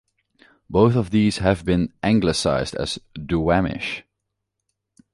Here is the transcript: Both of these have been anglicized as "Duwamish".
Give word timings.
Both 0.67 0.95
of 0.95 1.11
these 1.11 1.37
have 1.37 1.63
been 1.63 1.93
anglicized 2.01 2.73
as 2.73 2.97
"Duwamish". 3.13 4.01